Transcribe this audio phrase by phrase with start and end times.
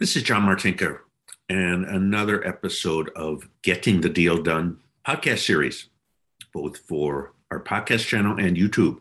[0.00, 1.00] This is John Martinka
[1.48, 5.88] and another episode of Getting the Deal Done podcast series,
[6.54, 9.00] both for our podcast channel and YouTube.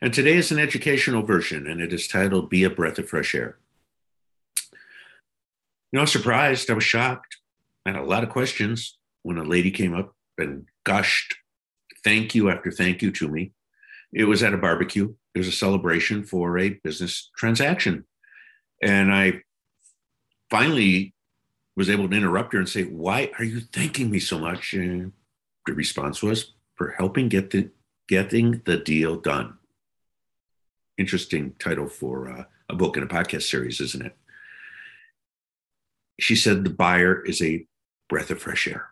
[0.00, 3.34] And today is an educational version, and it is titled Be a Breath of Fresh
[3.34, 3.58] Air.
[4.72, 4.78] You
[5.92, 7.36] know, I was surprised, I was shocked.
[7.84, 11.34] I had a lot of questions when a lady came up and gushed
[12.02, 13.52] thank you after thank you to me.
[14.10, 18.06] It was at a barbecue, it was a celebration for a business transaction.
[18.82, 19.42] And I
[20.50, 21.14] finally
[21.76, 24.74] was able to interrupt her and say, Why are you thanking me so much?
[24.74, 25.12] And
[25.66, 27.70] the response was, For helping get the
[28.08, 29.58] getting the deal done.
[30.98, 34.16] Interesting title for uh, a book and a podcast series, isn't it?
[36.20, 37.66] She said the buyer is a
[38.08, 38.88] breath of fresh air,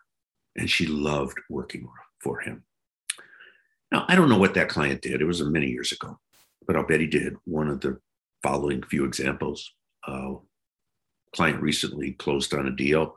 [0.56, 1.88] and she loved working
[2.20, 2.64] for him.
[3.92, 5.20] Now, I don't know what that client did.
[5.20, 6.18] It was many years ago,
[6.66, 8.00] but I'll bet he did one of the
[8.42, 9.72] following few examples.
[10.06, 10.34] Uh,
[11.34, 13.16] client recently closed on a deal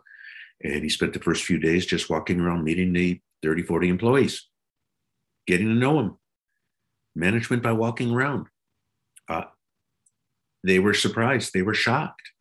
[0.64, 4.48] and he spent the first few days just walking around meeting the 30 40 employees
[5.48, 6.18] getting to know them
[7.16, 8.48] management by walking around.
[9.30, 9.44] Uh,
[10.64, 11.54] they were surprised.
[11.54, 12.32] They were shocked.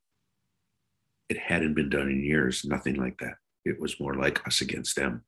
[1.28, 3.34] It hadn't been done in years nothing like that.
[3.64, 5.24] It was more like us against them.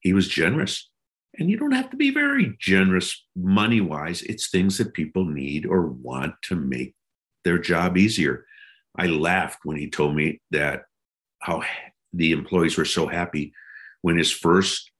[0.00, 0.90] He was generous.
[1.38, 5.66] And you don't have to be very generous money wise it's things that people need
[5.66, 6.94] or want to make
[7.42, 8.46] their job easier
[8.96, 10.84] I laughed when he told me that
[11.40, 11.62] how
[12.12, 13.52] the employees were so happy
[14.02, 14.90] when his first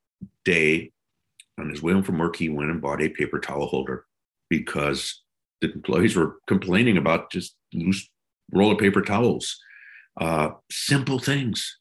[0.44, 0.90] day
[1.58, 4.06] on his way home from work, he went and bought a paper towel holder
[4.50, 5.22] because
[5.60, 8.08] the employees were complaining about just loose
[8.52, 9.60] roll of paper towels.
[10.20, 11.78] Uh, simple things.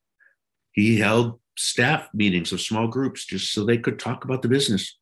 [0.71, 4.97] He held staff meetings of small groups just so they could talk about the business.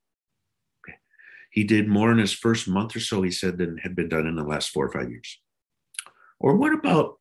[1.49, 4.27] He did more in his first month or so, he said, than had been done
[4.27, 5.39] in the last four or five years.
[6.41, 7.19] Or what about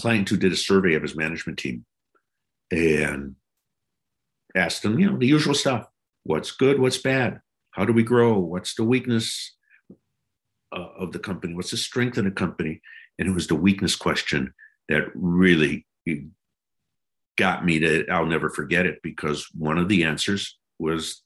[0.00, 1.84] client who did a survey of his management team
[2.70, 3.36] and
[4.56, 5.86] asked them, you know, the usual stuff.
[6.22, 6.80] What's good?
[6.80, 7.40] What's bad?
[7.72, 8.38] How do we grow?
[8.38, 9.54] What's the weakness
[10.74, 11.54] uh, of the company?
[11.54, 12.80] What's the strength of the company?
[13.18, 14.54] And it was the weakness question
[14.88, 15.86] that really
[17.36, 21.22] got me to, I'll never forget it because one of the answers was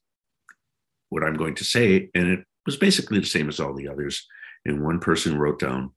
[1.09, 2.09] what I'm going to say.
[2.13, 4.27] And it was basically the same as all the others.
[4.65, 5.93] And one person wrote down,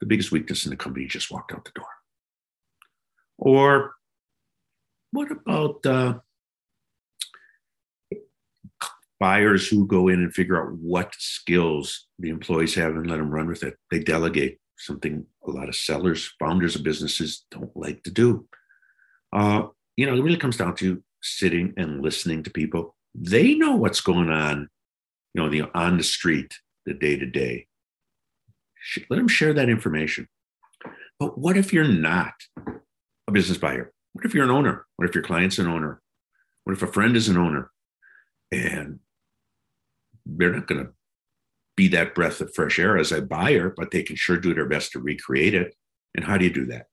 [0.00, 1.86] the biggest weakness in the company just walked out the door.
[3.38, 3.94] Or
[5.12, 6.18] what about uh,
[9.18, 13.30] buyers who go in and figure out what skills the employees have and let them
[13.30, 13.76] run with it?
[13.90, 18.46] They delegate something a lot of sellers, founders of businesses don't like to do.
[19.32, 22.94] Uh, you know, it really comes down to sitting and listening to people.
[23.14, 24.68] They know what's going on,
[25.34, 27.66] you know, the on the street, the day to day
[29.10, 30.28] let them share that information.
[31.18, 32.34] But what if you're not
[33.26, 33.92] a business buyer?
[34.12, 34.86] What if you're an owner?
[34.96, 36.00] What if your client's an owner?
[36.64, 37.70] What if a friend is an owner?
[38.52, 39.00] And
[40.24, 40.92] they're not going to
[41.76, 44.66] be that breath of fresh air as a buyer, but they can sure do their
[44.66, 45.74] best to recreate it.
[46.14, 46.86] And how do you do that?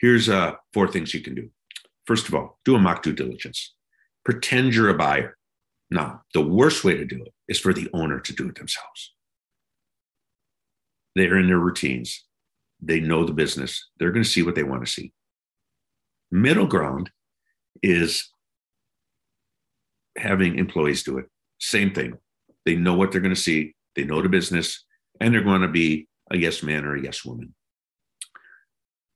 [0.00, 1.48] Here's uh, four things you can do.
[2.06, 3.74] First of all, do a mock due diligence.
[4.24, 5.36] Pretend you're a buyer.
[5.90, 9.14] Now, the worst way to do it is for the owner to do it themselves.
[11.14, 12.24] They're in their routines.
[12.80, 13.88] They know the business.
[13.98, 15.12] They're going to see what they want to see.
[16.30, 17.10] Middle ground
[17.82, 18.30] is
[20.16, 21.26] having employees do it.
[21.60, 22.18] Same thing.
[22.64, 23.74] They know what they're going to see.
[23.94, 24.84] They know the business,
[25.20, 27.54] and they're going to be a yes man or a yes woman.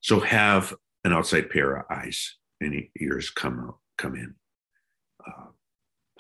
[0.01, 0.75] So have
[1.05, 4.35] an outside pair of eyes and ears come out, come in.
[5.27, 5.47] Uh,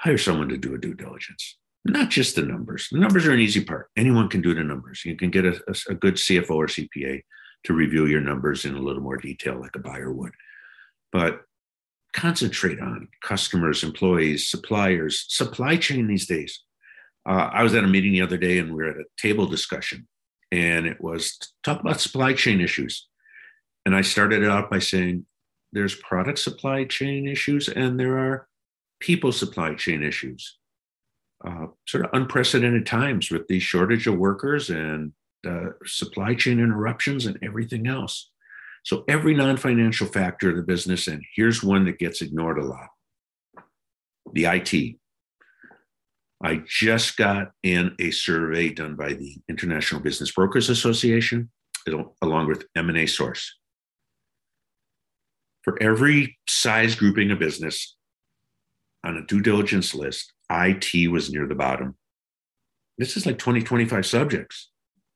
[0.00, 1.58] hire someone to do a due diligence
[1.90, 2.88] not just the numbers.
[2.90, 3.90] The numbers are an easy part.
[3.96, 5.04] Anyone can do the numbers.
[5.04, 7.22] You can get a, a, a, good CFO or CPA
[7.64, 10.32] to review your numbers in a little more detail, like a buyer would.
[11.12, 11.42] But
[12.12, 16.62] concentrate on customers, employees, suppliers, supply chain these days.
[17.28, 19.46] Uh, I was at a meeting the other day and we are at a table
[19.46, 20.06] discussion,
[20.52, 23.08] and it was talk about supply chain issues.
[23.84, 25.26] And I started it out by saying
[25.72, 28.48] there's product supply chain issues and there are
[29.00, 30.56] people supply chain issues
[31.44, 35.12] uh, sort of unprecedented times with the shortage of workers and
[35.46, 38.30] uh, supply chain interruptions and everything else.
[38.84, 42.88] So every non-financial factor of the business, and here's one that gets ignored a lot:
[44.32, 44.96] the IT.
[46.42, 51.50] I just got in a survey done by the International Business Brokers Association,
[52.22, 53.54] along with M&A Source.
[55.62, 57.96] For every size grouping of business
[59.02, 61.96] on a due diligence list, IT was near the bottom.
[62.98, 64.70] This is like 20, 25 subjects.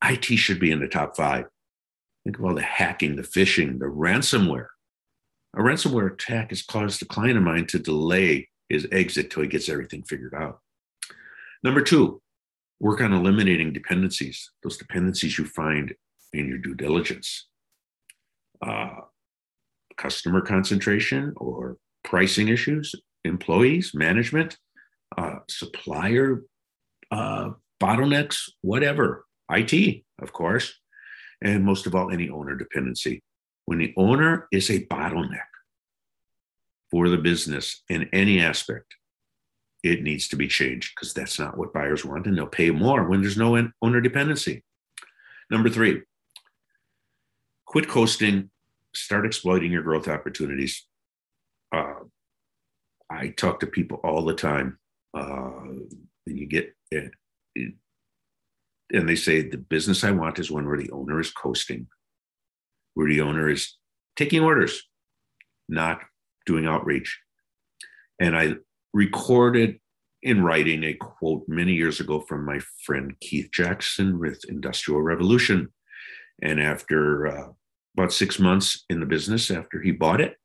[0.05, 1.47] IT should be in the top five.
[2.25, 4.67] Think of all the hacking, the phishing, the ransomware.
[5.56, 9.49] A ransomware attack has caused a client of mine to delay his exit till he
[9.49, 10.61] gets everything figured out.
[11.62, 12.21] Number two,
[12.79, 15.94] work on eliminating dependencies, those dependencies you find
[16.33, 17.49] in your due diligence.
[18.65, 19.00] Uh,
[19.97, 22.94] customer concentration or pricing issues,
[23.25, 24.56] employees, management,
[25.17, 26.43] uh, supplier
[27.11, 30.75] uh, bottlenecks, whatever, IT, of course,
[31.43, 33.23] and most of all, any owner dependency.
[33.65, 35.41] When the owner is a bottleneck
[36.91, 38.95] for the business in any aspect,
[39.83, 43.09] it needs to be changed because that's not what buyers want, and they'll pay more
[43.09, 44.62] when there's no owner dependency.
[45.51, 46.03] Number three,
[47.65, 48.51] quit coasting,
[48.95, 50.87] start exploiting your growth opportunities.
[51.73, 51.95] Uh,
[53.09, 54.80] I talk to people all the time,
[55.15, 55.51] uh,
[56.27, 57.12] and you get it,
[57.55, 57.75] it,
[58.93, 61.87] and they say the business I want is one where the owner is coasting,
[62.95, 63.77] where the owner is
[64.17, 64.83] taking orders,
[65.69, 66.01] not
[66.47, 67.21] doing outreach.
[68.21, 68.55] And I
[68.93, 69.79] recorded
[70.23, 75.73] in writing a quote many years ago from my friend Keith Jackson with Industrial Revolution.
[76.43, 77.49] And after uh,
[77.97, 80.37] about six months in the business, after he bought it,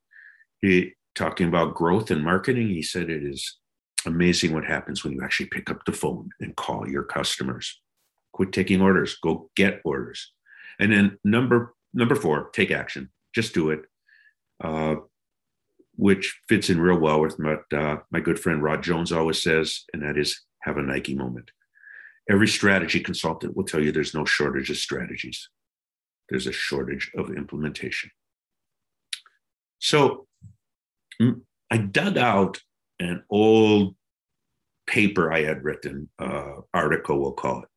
[0.61, 3.57] he talking about growth and marketing, he said it is
[4.05, 7.81] amazing what happens when you actually pick up the phone and call your customers.
[8.33, 10.31] Quit taking orders, go get orders.
[10.79, 13.09] And then number number four, take action.
[13.33, 13.81] Just do it.
[14.63, 14.95] Uh,
[15.97, 19.83] which fits in real well with what uh, my good friend Rod Jones always says,
[19.93, 21.51] and that is have a Nike moment.
[22.29, 25.49] Every strategy consultant will tell you there's no shortage of strategies,
[26.29, 28.11] there's a shortage of implementation.
[29.79, 30.27] So
[31.71, 32.61] I dug out
[32.99, 33.95] an old
[34.87, 37.69] paper I had written, uh, article, we'll call it.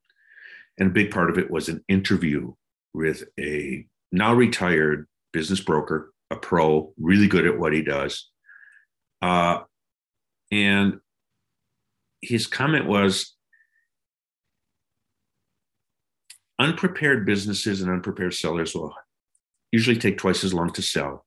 [0.79, 2.53] And a big part of it was an interview
[2.95, 8.29] with a now retired business broker a pro, really good at what he does.
[9.23, 9.61] Uh,
[10.51, 11.01] and
[12.21, 13.35] his comment was
[16.59, 18.95] unprepared businesses and unprepared sellers will
[19.73, 21.25] usually take twice as long to sell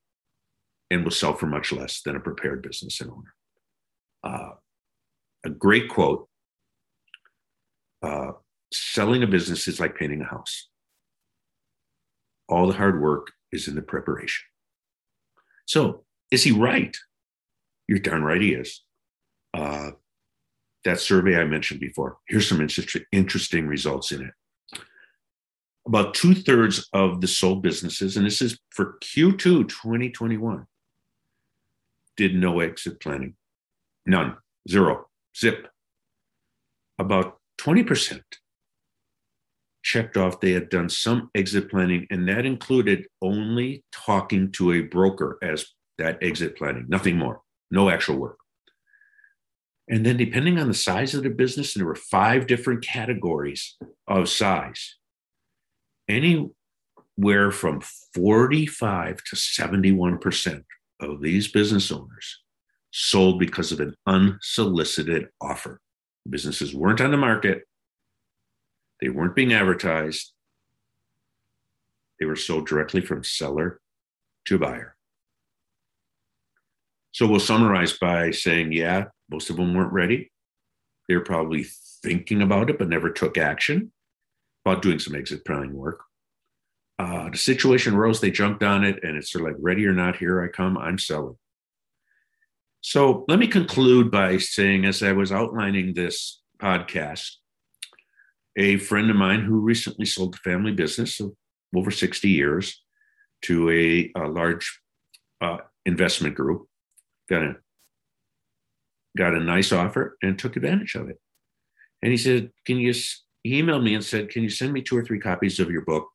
[0.90, 3.34] and will sell for much less than a prepared business and owner.
[4.24, 4.52] Uh,
[5.44, 6.28] a great quote
[8.04, 8.32] uh,
[8.74, 10.70] selling a business is like painting a house.
[12.48, 14.44] All the hard work is in the preparation.
[15.66, 16.96] So is he right?
[17.88, 18.84] You're darn right he is.
[19.54, 19.92] Uh,
[20.84, 22.68] that survey I mentioned before, here's some
[23.12, 24.82] interesting results in it.
[25.86, 30.66] About two thirds of the sold businesses, and this is for Q2 2021,
[32.18, 33.36] did no exit planning.
[34.06, 34.38] None,
[34.69, 35.07] zero,
[35.38, 35.68] zip.
[37.00, 38.21] About 20%
[39.83, 40.39] checked off.
[40.39, 45.65] They had done some exit planning, and that included only talking to a broker as
[45.98, 48.38] that exit planning, nothing more, no actual work.
[49.89, 53.77] And then, depending on the size of the business, and there were five different categories
[54.07, 54.95] of size,
[56.07, 57.81] anywhere from
[58.15, 60.63] 45 to 71%
[61.00, 62.41] of these business owners
[62.92, 65.80] sold because of an unsolicited offer.
[66.30, 67.64] Businesses weren't on the market,
[69.02, 70.34] they weren't being advertised.
[72.20, 73.80] They were sold directly from seller
[74.46, 74.96] to buyer.
[77.13, 80.32] So we'll summarize by saying, yeah, most of them weren't ready.
[81.08, 81.65] They were probably
[82.04, 83.92] thinking about it, but never took action
[84.63, 86.01] about doing some exit planning work.
[87.00, 89.94] Uh, the situation rose, they jumped on it, and it's sort of like, ready or
[89.94, 91.38] not, here I come, I'm selling.
[92.82, 97.36] So let me conclude by saying, as I was outlining this podcast,
[98.58, 101.34] a friend of mine who recently sold the family business of
[101.76, 102.84] over 60 years
[103.44, 104.82] to a, a large
[105.42, 106.68] uh, investment group,
[107.30, 107.56] got a,
[109.16, 111.20] got a nice offer and took advantage of it.
[112.02, 112.94] And he said, Can you,
[113.44, 115.86] he emailed me and said, Can you send me two or three copies of your
[115.86, 116.08] book?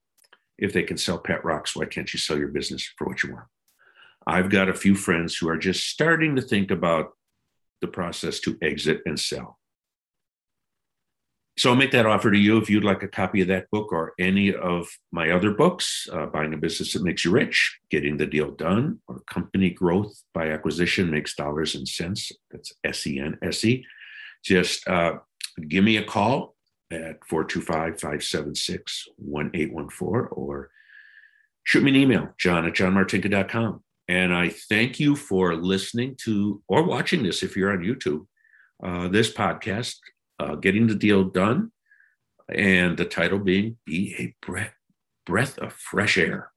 [0.58, 3.34] If they can sell pet rocks, why can't you sell your business for what you
[3.34, 3.46] want?
[4.26, 7.12] I've got a few friends who are just starting to think about
[7.80, 9.58] the process to exit and sell.
[11.58, 13.90] So I'll make that offer to you if you'd like a copy of that book
[13.90, 18.18] or any of my other books, uh, Buying a Business That Makes You Rich, Getting
[18.18, 22.30] the Deal Done, or Company Growth by Acquisition Makes Dollars and Cents.
[22.50, 23.86] That's S E N S E.
[24.44, 25.14] Just uh,
[25.66, 26.56] give me a call
[26.90, 30.70] at 425 576 1814 or
[31.64, 33.82] shoot me an email, john at johnmartinka.com.
[34.08, 38.26] And I thank you for listening to or watching this if you're on YouTube,
[38.82, 39.96] uh, this podcast
[40.38, 41.72] uh, getting the deal done,
[42.48, 44.74] and the title being "Be a Brett,
[45.24, 46.52] breath of fresh air.